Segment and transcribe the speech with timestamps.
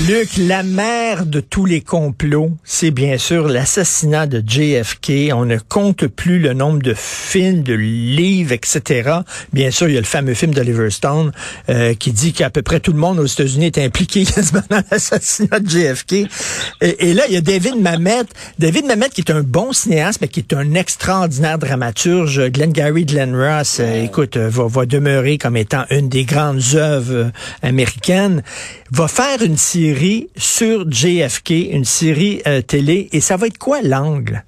[0.00, 5.32] Luc, la mère de tous les complots, c'est bien sûr l'assassinat de JFK.
[5.32, 9.20] On ne compte plus le nombre de films, de livres, etc.
[9.52, 11.30] Bien sûr, il y a le fameux film d'Oliver Stone
[11.68, 15.60] euh, qui dit qu'à peu près tout le monde aux États-Unis est impliqué dans l'assassinat
[15.60, 16.12] de JFK.
[16.80, 18.24] Et, là, il y a David Mamet.
[18.58, 22.50] David Mamet qui est un bon cinéaste, mais qui est un extraordinaire dramaturge.
[22.50, 26.62] Glenn Gary, Glenn Ross, euh, écoute, euh, va, va demeurer comme étant une des grandes
[26.74, 27.30] œuvres
[27.62, 28.42] américaines.
[28.90, 29.83] Va faire une série
[30.36, 34.44] sur JFK, une série euh, télé, et ça va être quoi l'angle?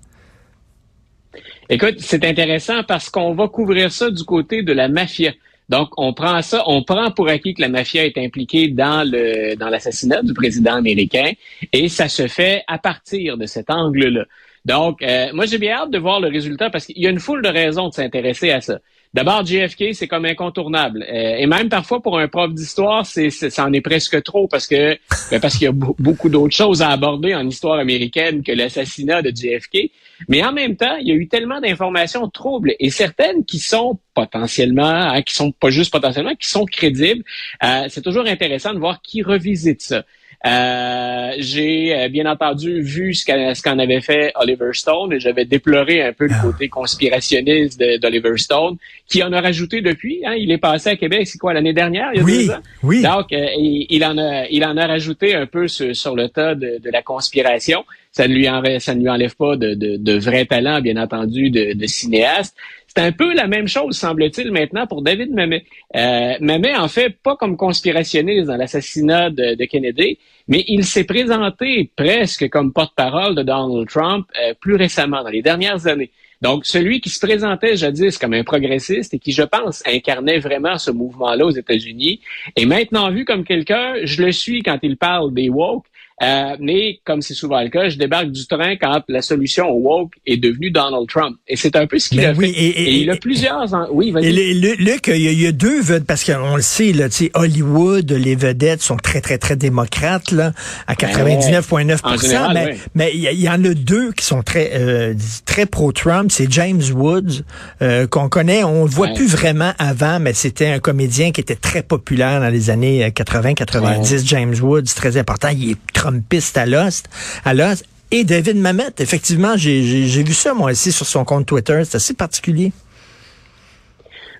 [1.68, 5.32] Écoute, c'est intéressant parce qu'on va couvrir ça du côté de la mafia.
[5.68, 9.56] Donc, on prend ça, on prend pour acquis que la mafia est impliquée dans le
[9.58, 11.32] l'assassinat du président américain,
[11.72, 14.24] et ça se fait à partir de cet angle-là.
[14.64, 17.20] Donc, euh, moi, j'ai bien hâte de voir le résultat parce qu'il y a une
[17.20, 18.78] foule de raisons de s'intéresser à ça.
[19.16, 21.02] D'abord, JFK, c'est comme incontournable.
[21.08, 24.66] Euh, et même parfois, pour un prof d'histoire, c'est, ça en est presque trop parce
[24.66, 24.98] que
[25.30, 29.22] ben, parce qu'il y a beaucoup d'autres choses à aborder en histoire américaine que l'assassinat
[29.22, 29.90] de JFK.
[30.28, 33.98] Mais en même temps, il y a eu tellement d'informations troubles et certaines qui sont
[34.12, 37.24] potentiellement, hein, qui sont pas juste potentiellement, qui sont crédibles.
[37.64, 40.04] Euh, c'est toujours intéressant de voir qui revisite ça.
[40.44, 43.24] Euh, j'ai euh, bien entendu vu ce
[43.62, 46.42] qu'en avait fait Oliver Stone et j'avais déploré un peu le ah.
[46.42, 48.76] côté conspirationniste d'Oliver Stone,
[49.08, 50.20] qui en a rajouté depuis.
[50.24, 52.52] Hein, il est passé à Québec, c'est quoi, l'année dernière, il y a oui, deux
[52.52, 52.60] ans?
[52.82, 53.02] Oui.
[53.02, 56.80] Donc, euh, il, en a, il en a rajouté un peu sur, le tas de,
[56.84, 57.84] la conspiration.
[58.12, 60.96] Ça ne lui, en, ça ne lui enlève pas de, de, de vrai talent, bien
[60.96, 62.56] entendu, de, de cinéaste.
[62.96, 65.66] C'est un peu la même chose, semble-t-il, maintenant pour David Mamet.
[65.94, 71.90] Euh, Mamet, en fait, pas comme conspirationniste dans l'assassinat de, Kennedy, mais il s'est présenté
[71.94, 76.10] presque comme porte-parole de Donald Trump euh, plus récemment, dans les dernières années.
[76.40, 80.78] Donc, celui qui se présentait jadis comme un progressiste et qui, je pense, incarnait vraiment
[80.78, 82.20] ce mouvement-là aux États-Unis,
[82.56, 85.84] est maintenant vu comme quelqu'un, je le suis quand il parle des woke,
[86.22, 89.80] euh, mais comme c'est souvent le cas, je débarque du train quand la solution au
[89.80, 91.36] woke est devenue Donald Trump.
[91.46, 92.48] Et c'est un peu ce qu'il ben a fait.
[92.48, 93.66] Et, il a plusieurs...
[93.92, 94.32] Oui, vas-y.
[94.32, 98.96] Luc, il y, a deux vedettes, parce qu'on le sait, là, Hollywood, les vedettes sont
[98.96, 100.52] très, très, très démocrates, là,
[100.86, 105.66] à 99,9 ben Mais, mais il y, en a deux qui sont très, euh, très
[105.66, 106.30] pro-Trump.
[106.32, 107.42] C'est James Woods,
[107.82, 108.64] euh, qu'on connaît.
[108.64, 112.48] On le voit plus vraiment avant, mais c'était un comédien qui était très populaire dans
[112.48, 114.26] les années 80-90.
[114.26, 115.48] James Woods, très important.
[115.48, 117.02] Il est Trumpiste à l'os,
[117.44, 117.82] à l'os.
[118.12, 121.82] Et David Mamet, effectivement, j'ai vu ça moi aussi sur son compte Twitter.
[121.84, 122.72] C'est assez particulier.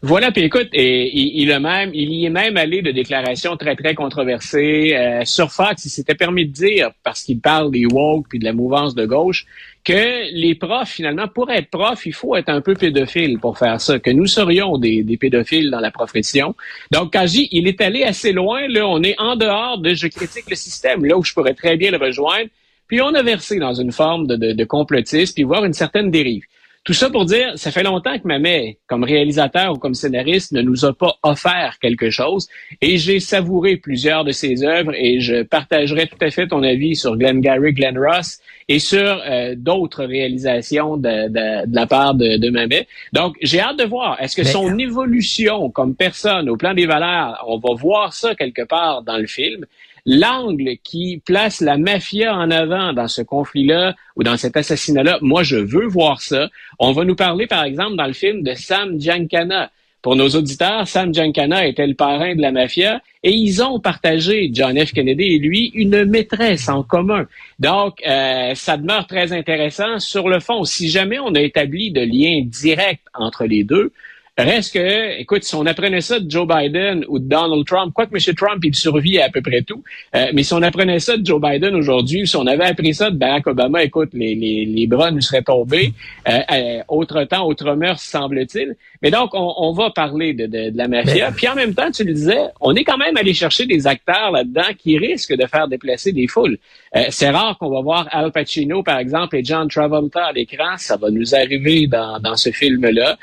[0.03, 3.77] Voilà, puis écoute, et, il, a même, il y est même allé de déclarations très,
[3.77, 4.95] très controversées.
[4.95, 8.45] Euh, sur Fox, il s'était permis de dire, parce qu'il parle des woke puis de
[8.45, 9.47] la mouvance de gauche,
[9.85, 13.81] que les profs, finalement, pour être prof, il faut être un peu pédophile pour faire
[13.81, 16.55] ça, que nous serions des, pédophiles dans la profession.
[16.91, 19.95] Donc, quand je dis, il est allé assez loin, là, on est en dehors de
[19.95, 22.51] je critique le système, là où je pourrais très bien le rejoindre,
[22.89, 26.11] puis on a versé dans une forme de, de, de complotisme, puis voir une certaine
[26.11, 26.45] dérive.
[26.87, 30.63] Tout ça pour dire, ça fait longtemps que Mamet, comme réalisateur ou comme scénariste, ne
[30.63, 32.47] nous a pas offert quelque chose.
[32.81, 36.95] Et j'ai savouré plusieurs de ses œuvres et je partagerai tout à fait ton avis
[36.95, 38.39] sur Glenn Gary, Glenn Ross
[38.69, 42.87] et sur euh, d'autres réalisations de, de, la part de, de Mamet.
[43.13, 44.23] Donc, j'ai hâte de voir.
[44.23, 48.63] Est-ce que son évolution comme personne au plan des valeurs, on va voir ça quelque
[48.63, 49.67] part dans le film?
[50.07, 55.43] L'angle qui place la mafia en avant dans ce conflit-là ou dans cet assassinat-là, moi,
[55.43, 56.49] je veux voir ça.
[56.79, 59.71] On va nous parler, par exemple, dans le film de Sam Giancana.
[60.03, 64.51] Pour nos auditeurs, Sam Giancana était le parrain de la mafia et ils ont partagé,
[64.53, 64.93] John F.
[64.93, 67.27] Kennedy et lui, une maîtresse en commun.
[67.59, 70.63] Donc, euh, ça demeure très intéressant sur le fond.
[70.63, 73.93] Si jamais on a établi de lien direct entre les deux,
[74.39, 78.15] Reste que, écoute, si on apprenait ça de Joe Biden ou de Donald Trump, quoique
[78.15, 78.35] M.
[78.35, 79.83] Trump, il survit à peu près tout,
[80.15, 83.11] euh, mais si on apprenait ça de Joe Biden aujourd'hui, si on avait appris ça
[83.11, 85.95] de Barack Obama, écoute, les, les, les bras nous seraient tombés.
[86.29, 88.77] Euh, euh, autre temps, autre mœurs, semble-t-il.
[89.01, 91.31] Mais donc, on, on va parler de, de, de la mafia.
[91.33, 94.33] Puis en même temps, tu le disais, on est quand même allé chercher des acteurs
[94.33, 96.59] là-dedans qui risquent de faire déplacer des foules.
[96.95, 100.77] Euh, c'est rare qu'on va voir Al Pacino, par exemple, et John Travolta à l'écran.
[100.77, 103.17] Ça va nous arriver dans, dans ce film-là.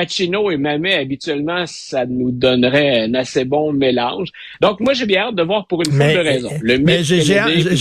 [0.00, 4.28] Pacino et Mamet, habituellement, ça nous donnerait un assez bon mélange.
[4.62, 6.50] Donc, moi, j'ai bien hâte de voir pour une fois de raison.
[6.62, 7.38] Le mais j'ai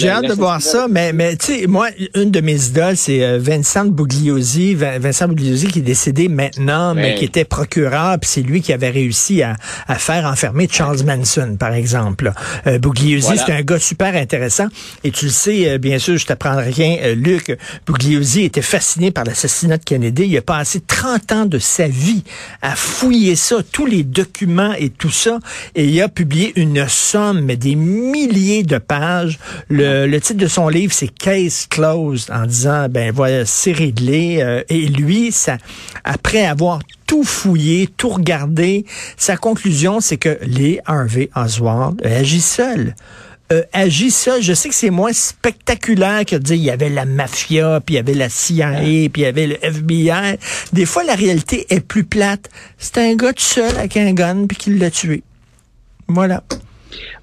[0.10, 3.38] hâte de voir ça, mais, mais tu sais, moi, une de mes idoles, c'est euh,
[3.39, 4.75] Vincent Bugliosi.
[4.75, 8.89] Vincent Bugliosi qui est décédé maintenant, mais qui était procureur, puis c'est lui qui avait
[8.89, 9.56] réussi à,
[9.88, 12.33] à faire enfermer Charles Manson, par exemple.
[12.68, 14.68] Euh, Bugliosi, c'est un gars super intéressant.
[15.06, 17.57] Et tu le sais, euh, bien sûr, je t'apprends rien, euh, Luc,
[17.88, 20.25] Bugliosi était fasciné par l'assassinat de Kennedy.
[20.25, 22.08] Il a passé 30 ans de sa vie
[22.61, 25.39] à fouiller ça, tous les documents et tout ça,
[25.75, 29.39] et il a publié une somme, des milliers de pages.
[29.69, 34.39] Le, titre de son livre, c'est Case Closed, en disant, ben voilà, c'est réglé.
[34.41, 35.57] Euh, et lui, ça,
[36.03, 38.85] après avoir tout fouillé, tout regardé,
[39.17, 42.94] sa conclusion, c'est que Lee Harvey Oswald agit seul
[43.51, 44.40] euh, agit ça.
[44.42, 47.96] Je sais que c'est moins spectaculaire que de dire il y avait la mafia, puis
[47.96, 50.38] il y avait la CIA, puis il y avait le FBI.
[50.74, 52.50] Des fois, la réalité est plus plate.
[52.78, 55.24] C'est un gars tout seul avec un gun, puis qui l'a tué.
[56.07, 56.44] Voilà.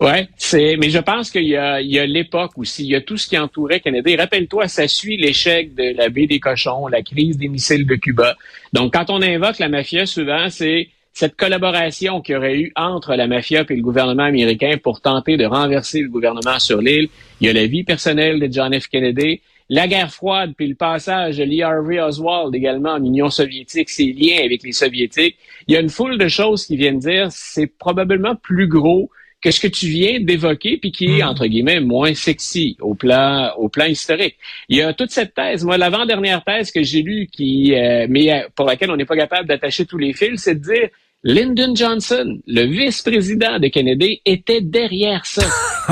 [0.00, 2.94] Ouais, c'est, mais je pense qu'il y a, il y a l'époque aussi, il y
[2.94, 4.10] a tout ce qui entourait Canada.
[4.16, 8.36] Rappelle-toi, ça suit l'échec de la baie des cochons, la crise des missiles de Cuba.
[8.72, 13.14] Donc, quand on invoque la mafia, souvent, c'est cette collaboration qu'il y aurait eu entre
[13.14, 17.08] la mafia et le gouvernement américain pour tenter de renverser le gouvernement sur l'île.
[17.40, 18.88] Il y a la vie personnelle de John F.
[18.88, 19.40] Kennedy,
[19.70, 24.12] la guerre froide, puis le passage de Lee Harvey Oswald également en Union soviétique, ses
[24.12, 25.38] liens avec les soviétiques.
[25.66, 29.08] Il y a une foule de choses qui viennent dire c'est probablement plus gros
[29.40, 31.28] que ce que tu viens d'évoquer, puis qui est, hmm.
[31.28, 34.36] entre guillemets, moins sexy au plan, au plan historique.
[34.68, 35.64] Il y a toute cette thèse.
[35.64, 39.16] Moi, l'avant-dernière thèse que j'ai lue, qui, euh, mais euh, pour laquelle on n'est pas
[39.16, 40.88] capable d'attacher tous les fils, c'est de dire
[41.24, 45.46] Lyndon Johnson, le vice-président de Kennedy, était derrière ça.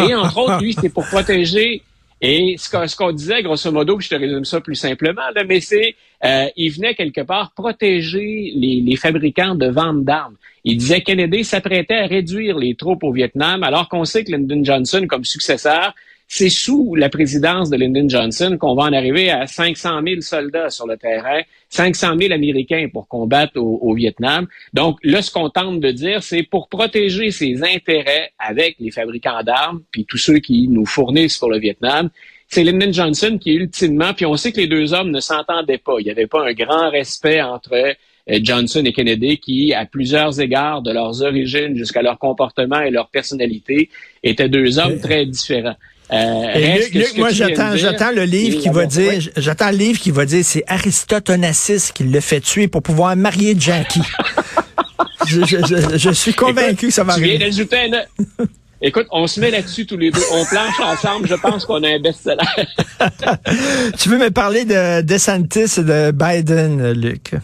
[0.09, 1.82] Et entre autres, lui, c'était pour protéger.
[2.21, 5.94] Et ce qu'on disait, grosso modo, je te résume ça plus simplement, là, mais c'est,
[6.25, 10.37] euh, il venait quelque part protéger les, les fabricants de vente d'armes.
[10.62, 14.65] Il disait Kennedy s'apprêtait à réduire les troupes au Vietnam, alors qu'on sait que Lyndon
[14.65, 15.94] Johnson, comme successeur,
[16.26, 20.71] c'est sous la présidence de Lyndon Johnson qu'on va en arriver à 500 000 soldats
[20.71, 24.47] sur le terrain, 500 000 Américains pour combattre au, Vietnam.
[24.73, 29.43] Donc là, ce qu'on tente de dire, c'est pour protéger ses intérêts avec les fabricants
[29.43, 32.11] d'armes, puis tous ceux qui nous fournissent pour le Vietnam,
[32.49, 35.97] c'est Lyndon Johnson qui ultimement, puis on sait que les deux hommes ne s'entendaient pas.
[35.99, 40.41] Il n'y avait pas un grand respect entre euh, Johnson et Kennedy qui, à plusieurs
[40.41, 43.91] égards, de leurs origines jusqu'à leur comportement et leur personnalité,
[44.23, 45.77] étaient deux hommes très différents.
[46.12, 50.27] Euh, Luc, moi j'attends, j'attends le livre qui va dire, j'attends le livre qui va
[50.27, 54.03] dire, c'est Aristote Onassis qui le fait tuer pour pouvoir marier Jackie.
[55.27, 57.39] je, suis convaincu que ça va arriver.
[58.83, 60.21] Écoute, on se met là-dessus tous les deux.
[60.31, 61.27] On planche ensemble.
[61.27, 62.45] Je pense qu'on a un best-seller.
[63.99, 67.35] tu veux me parler de DeSantis et de Biden, Luc?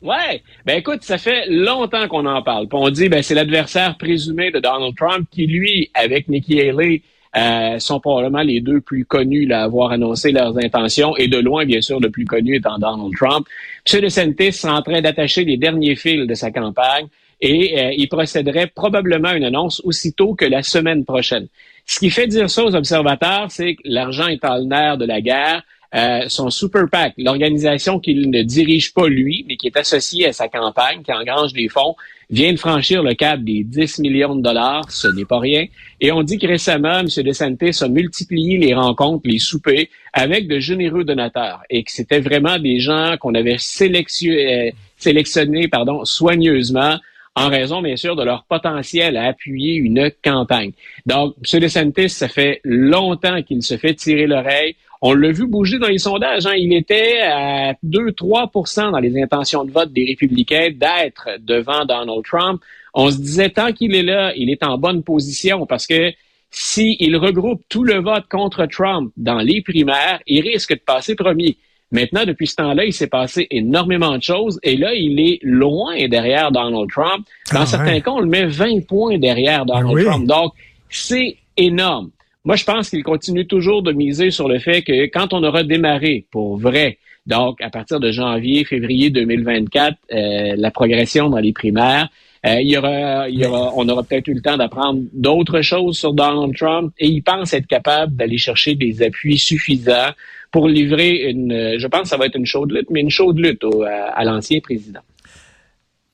[0.00, 0.42] Ouais.
[0.64, 2.68] Ben écoute, ça fait longtemps qu'on en parle.
[2.70, 7.02] on dit, ben c'est l'adversaire présumé de Donald Trump qui, lui, avec Nikki Haley,
[7.38, 11.64] euh, sont probablement les deux plus connus à avoir annoncé leurs intentions et de loin,
[11.64, 13.46] bien sûr, le plus connu étant Donald Trump.
[13.90, 14.00] M.
[14.00, 17.06] DeSantis est en train d'attacher les derniers fils de sa campagne
[17.40, 21.46] et euh, il procéderait probablement à une annonce aussitôt que la semaine prochaine.
[21.86, 25.20] Ce qui fait dire ça aux observateurs, c'est que l'argent est en nerf de la
[25.20, 25.62] guerre.
[25.94, 30.32] Euh, son Super PAC, l'organisation qu'il ne dirige pas lui, mais qui est associée à
[30.34, 31.96] sa campagne, qui engrange des fonds,
[32.28, 34.90] vient de franchir le cap des 10 millions de dollars.
[34.90, 35.64] Ce n'est pas rien.
[36.00, 37.06] Et on dit que récemment, M.
[37.06, 42.58] DeSantis a multiplié les rencontres, les soupers avec de généreux donateurs et que c'était vraiment
[42.58, 45.70] des gens qu'on avait sélectionnés, euh, sélectionnés
[46.04, 46.98] soigneusement
[47.34, 50.72] en raison, bien sûr, de leur potentiel à appuyer une campagne.
[51.06, 51.60] Donc, M.
[51.60, 54.74] DeSantis, ça fait longtemps qu'il se fait tirer l'oreille.
[55.00, 56.46] On l'a vu bouger dans les sondages.
[56.46, 56.54] Hein.
[56.56, 62.60] Il était à 2-3% dans les intentions de vote des républicains d'être devant Donald Trump.
[62.94, 66.12] On se disait, tant qu'il est là, il est en bonne position parce que
[66.50, 71.56] s'il regroupe tout le vote contre Trump dans les primaires, il risque de passer premier.
[71.90, 75.94] Maintenant, depuis ce temps-là, il s'est passé énormément de choses et là, il est loin
[76.08, 77.26] derrière Donald Trump.
[77.52, 80.26] Dans ah, certains cas, on le met 20 points derrière Donald Trump.
[80.26, 80.52] Donc,
[80.90, 82.10] c'est énorme.
[82.48, 85.64] Moi, je pense qu'il continue toujours de miser sur le fait que quand on aura
[85.64, 91.52] démarré pour vrai, donc à partir de janvier, février 2024, euh, la progression dans les
[91.52, 92.08] primaires,
[92.46, 95.60] euh, il, y aura, il y aura, on aura peut-être eu le temps d'apprendre d'autres
[95.60, 100.12] choses sur Donald Trump et il pense être capable d'aller chercher des appuis suffisants
[100.50, 103.38] pour livrer une, je pense que ça va être une chaude lutte, mais une chaude
[103.38, 103.62] lutte
[104.14, 105.00] à l'ancien président.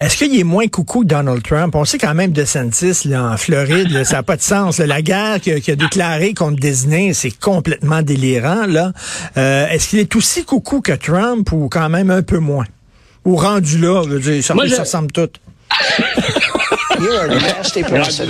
[0.01, 1.75] Est-ce qu'il est moins coucou que Donald Trump?
[1.77, 4.79] On sait quand même de Santis là, en Floride, ça n'a pas de sens.
[4.79, 8.67] La guerre qu'il a, déclarée contre Disney, c'est complètement délirant.
[8.67, 8.93] là.
[9.37, 12.67] Euh, est-ce qu'il est aussi coucou que Trump ou quand même un peu moins?
[13.25, 15.31] Ou rendu là, je veux dire, ça, Moi, je- ça ressemble tout.
[17.01, 18.27] You're a nasty person.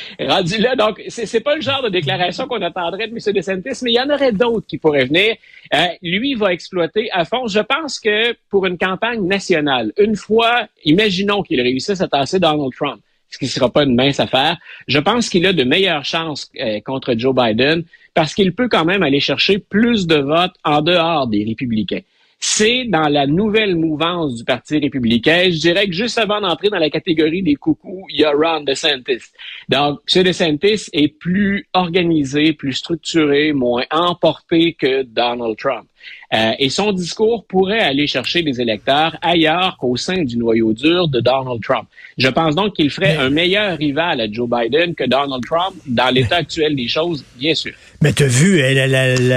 [0.20, 0.76] Rendu là.
[0.76, 3.34] Donc, c'est pas le genre de déclaration qu'on attendrait de M.
[3.34, 5.36] DeSantis, mais il y en aurait d'autres qui pourraient venir.
[5.74, 7.46] Euh, lui, va exploiter à fond.
[7.46, 12.72] Je pense que pour une campagne nationale, une fois, imaginons qu'il réussisse à tasser Donald
[12.74, 14.58] Trump, ce qui ne sera pas une mince affaire,
[14.88, 17.84] je pense qu'il a de meilleures chances euh, contre Joe Biden
[18.14, 22.02] parce qu'il peut quand même aller chercher plus de votes en dehors des républicains
[22.44, 25.44] c'est dans la nouvelle mouvance du Parti républicain.
[25.44, 28.64] Je dirais que juste avant d'entrer dans la catégorie des coucous, il y a Ron
[28.64, 29.30] DeSantis.
[29.68, 30.24] Donc, M.
[30.24, 35.86] DeSantis est plus organisé, plus structuré, moins emporté que Donald Trump.
[36.34, 41.08] Euh, et son discours pourrait aller chercher des électeurs ailleurs qu'au sein du noyau dur
[41.08, 41.86] de Donald Trump.
[42.16, 46.08] Je pense donc qu'il ferait un meilleur rival à Joe Biden que Donald Trump dans
[46.08, 47.72] l'état actuel des choses, bien sûr.
[48.00, 48.62] Mais t'as vu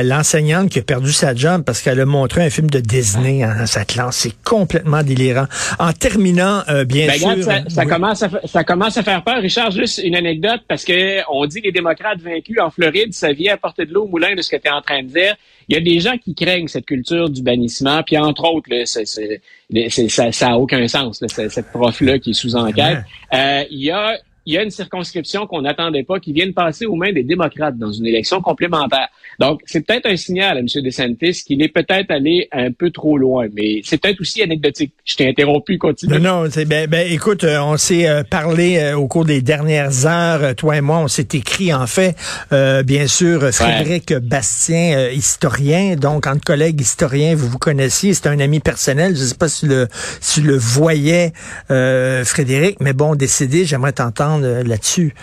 [0.04, 3.66] l'enseignante qui a perdu sa job parce qu'elle a montré un film de Disney en
[3.66, 4.16] sa classe.
[4.18, 5.46] C'est complètement délirant.
[5.80, 7.28] En terminant, euh, bien Ben, sûr...
[7.30, 7.88] regarde, ça, ça oui.
[7.90, 9.42] commence à, fa- ça commence à faire peur.
[9.42, 13.58] Richard, juste une anecdote, parce que on dit les démocrates vaincus en Floride, ça vient
[13.62, 15.36] à de l'eau au moulin de ce que tu es en train de dire.
[15.68, 18.86] Il y a des gens qui craignent cette culture du bannissement, puis entre autres, là,
[18.86, 19.42] c'est- c'est-
[19.90, 23.00] c'est- ça n'a a aucun sens, là, c'est- cette prof-là qui est sous enquête.
[23.34, 26.52] Euh, il y a il y a une circonscription qu'on n'attendait pas qui vient de
[26.52, 29.08] passer aux mains des démocrates dans une élection complémentaire.
[29.40, 30.68] Donc, c'est peut-être un signal à M.
[30.68, 34.94] DeSantis qu'il est peut-être allé un peu trop loin, mais c'est peut-être aussi anecdotique.
[35.04, 36.20] Je t'ai interrompu, continue.
[36.20, 39.42] Non, non, c'est ben, ben, écoute, euh, on s'est euh, parlé euh, au cours des
[39.42, 42.16] dernières heures, toi et moi, on s'est écrit en fait,
[42.54, 48.40] euh, bien sûr, Frédéric Bastien, historien, donc entre collègues historiens, vous vous connaissiez, c'est un
[48.40, 49.88] ami personnel, je sais pas si le
[50.22, 51.34] si le voyais
[51.72, 55.14] euh, Frédéric, mais bon, décédé, j'aimerais t'entendre euh, là-dessus.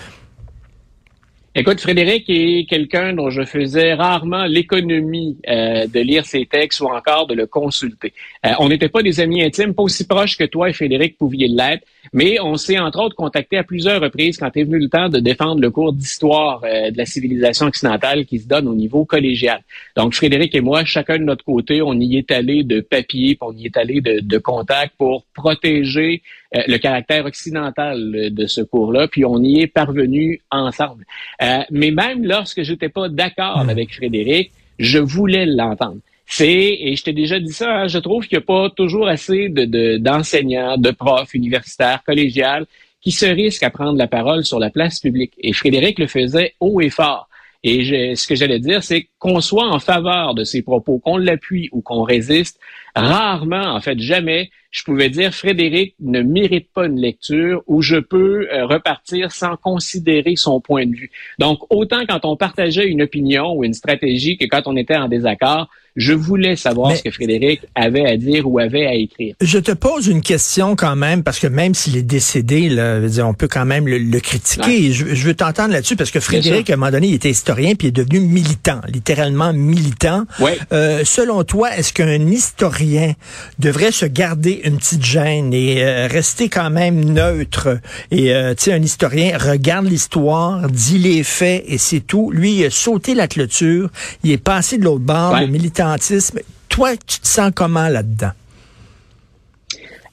[1.54, 6.87] Écoute, Frédéric est quelqu'un dont je faisais rarement l'économie euh, de lire ses textes ou
[6.87, 8.14] encore de le consulter.
[8.47, 11.49] Euh, on n'était pas des amis intimes, pas aussi proches que toi et Frédéric pouviez
[11.49, 15.11] l'être, mais on s'est entre autres contacté à plusieurs reprises quand est venu le temps
[15.11, 19.61] de défendre le cours d'histoire de la civilisation occidentale qui se donne au niveau collégial.
[19.95, 23.52] Donc Frédéric et moi, chacun de notre côté, on y est allé de papier, on
[23.54, 26.23] y est allé de, de contact pour protéger
[26.66, 31.04] le caractère occidental euh, de ce cours-là, puis on y est parvenu ensemble.
[31.42, 35.99] Euh, mais même lorsque j'étais pas d'accord avec Frédéric, je voulais l'entendre.
[36.26, 39.06] C'est, et je t'ai déjà dit ça, hein, je trouve qu'il n'y a pas toujours
[39.06, 42.66] assez de, de- d'enseignants, de profs universitaires, collégiales,
[43.02, 45.32] qui se risquent à prendre la parole sur la place publique.
[45.40, 47.28] Et Frédéric le faisait haut et fort.
[47.64, 51.69] Et ce que j'allais dire, c'est qu'on soit en faveur de ses propos, qu'on l'appuie
[51.73, 52.59] ou qu'on résiste,
[52.97, 57.99] rarement, en fait jamais, je pouvais dire Frédéric ne mérite pas une lecture où je
[57.99, 61.11] peux euh, repartir sans considérer son point de vue.
[61.38, 65.09] Donc, autant quand on partageait une opinion ou une stratégie que quand on était en
[65.09, 69.34] désaccord, je voulais savoir Mais- ce que Frédéric avait à dire ou avait à écrire.
[69.40, 73.34] Je te pose une question quand même, parce que même s'il est décédé, là, on
[73.34, 74.92] peut quand même le, le critiquer.
[74.92, 77.75] Je, je veux t'entendre là-dessus, parce que Frédéric, à un moment donné, il était historien,
[77.75, 80.25] puis il est devenu militant, littéralement militant.
[80.40, 80.58] Ouais.
[80.72, 83.12] Euh, selon toi, est-ce qu'un historien
[83.58, 87.78] devrait se garder une petite gêne et euh, rester quand même neutre?
[88.11, 92.30] Et, euh, tu sais, un historien regarde l'histoire, dit les faits, et c'est tout.
[92.30, 93.90] Lui, il a sauté la clôture,
[94.25, 95.40] il est passé de l'autre bord, Ouais.
[95.42, 95.46] le
[95.83, 96.41] militantisme.
[96.69, 98.33] Toi, tu te sens comment là-dedans?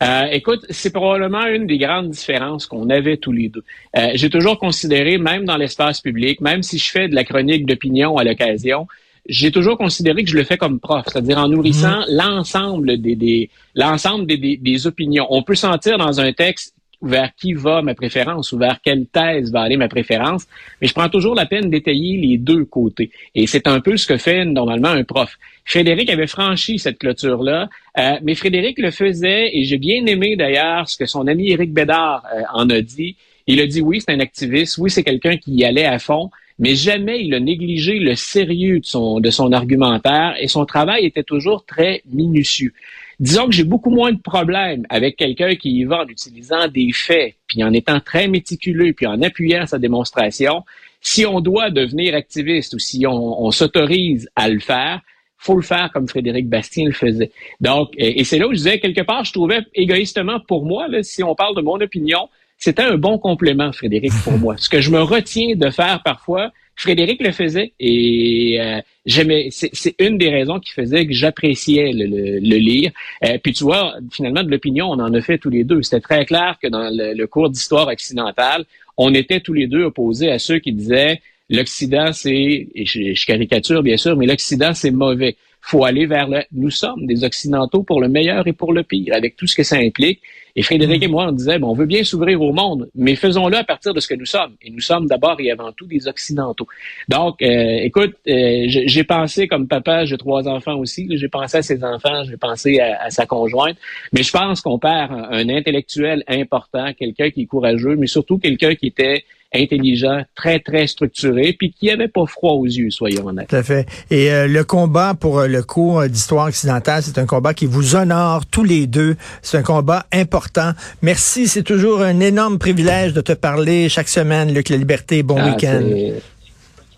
[0.02, 3.64] Euh, écoute, c'est probablement une des grandes différences qu'on avait tous les deux.
[3.98, 7.66] Euh, J'ai toujours considéré, même dans l'espace public, même si je fais de la chronique
[7.66, 8.88] d'opinion à l'occasion,
[9.28, 13.50] j'ai toujours considéré que je le fais comme prof, c'est-à-dire en nourrissant l'ensemble des, des
[13.76, 15.28] l'ensemble des, des, des opinions.
[15.30, 19.52] On peut sentir dans un texte vers qui va ma préférence ou vers quelle thèse
[19.52, 20.48] va aller ma préférence,
[20.82, 23.12] mais je prends toujours la peine d'étayer les deux côtés.
[23.36, 25.38] Et c'est un peu ce que fait normalement un prof.
[25.66, 30.90] Frédéric avait franchi cette clôture-là, euh, mais Frédéric le faisait, et j'ai bien aimé d'ailleurs
[30.90, 33.16] ce que son ami Éric Bédard euh, en a dit.
[33.48, 36.30] Il a dit oui, c'est un activiste, oui, c'est quelqu'un qui y allait à fond,
[36.60, 41.06] mais jamais il a négligé le sérieux de son, de son argumentaire et son travail
[41.06, 42.74] était toujours très minutieux.
[43.20, 46.92] Disons que j'ai beaucoup moins de problèmes avec quelqu'un qui y va en utilisant des
[46.94, 50.64] faits, puis en étant très méticuleux, puis en appuyant sa démonstration.
[51.02, 55.02] Si on doit devenir activiste ou si on, on s'autorise à le faire,
[55.40, 57.32] faut le faire comme Frédéric Bastien le faisait.
[57.62, 61.02] Donc, et, c'est là où je disais, quelque part, je trouvais égoïstement pour moi, là,
[61.02, 64.56] si on parle de mon opinion, c'était un bon complément, Frédéric, pour moi.
[64.58, 69.50] Ce que je me retiens de faire parfois, Frédéric le faisait et euh, j'aimais.
[69.52, 72.06] C'est une des raisons qui faisait que j'appréciais le,
[72.40, 72.92] le- lire.
[73.26, 75.82] Euh, puis tu vois, finalement, de l'opinion, on en a fait tous les deux.
[75.82, 78.64] C'était très clair que dans le, le cours d'histoire occidentale,
[78.96, 83.82] on était tous les deux opposés à ceux qui disaient l'Occident, c'est, et je, caricature
[83.84, 85.36] bien sûr, mais l'Occident, c'est mauvais.
[85.62, 89.14] Faut aller vers le, nous sommes des Occidentaux pour le meilleur et pour le pire,
[89.14, 90.22] avec tout ce que ça implique.
[90.56, 91.06] Et Frédéric mm.
[91.06, 93.94] et moi, on disait, bon, on veut bien s'ouvrir au monde, mais faisons-le à partir
[93.94, 94.56] de ce que nous sommes.
[94.62, 96.68] Et nous sommes d'abord et avant tout des Occidentaux.
[97.08, 101.62] Donc, euh, écoute, euh, j'ai pensé comme papa, j'ai trois enfants aussi, j'ai pensé à
[101.62, 103.78] ses enfants, j'ai pensé à, à, sa conjointe,
[104.12, 108.38] mais je pense qu'on perd un, un intellectuel important, quelqu'un qui est courageux, mais surtout
[108.38, 113.26] quelqu'un qui était intelligent, très, très structuré, puis qui avait pas froid aux yeux, soyons
[113.26, 113.48] honnêtes.
[113.48, 113.88] Tout à fait.
[114.12, 117.96] Et euh, le combat pour euh, le cours d'histoire occidentale, c'est un combat qui vous
[117.96, 119.16] honore tous les deux.
[119.42, 120.72] C'est un combat important.
[121.02, 125.24] Merci, c'est toujours un énorme privilège de te parler chaque semaine, Luc La Liberté.
[125.24, 125.84] Bon ah, week-end.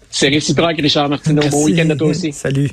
[0.10, 1.44] C'est réciproque, Richard Martineau.
[1.50, 2.34] Bon week-end à toi aussi.
[2.34, 2.70] Salut.